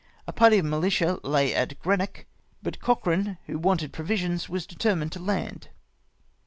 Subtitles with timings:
[0.25, 2.25] A party of militia lay at Greenock,
[2.63, 5.67] but Cochrane, who wanted provisions, was determined to land.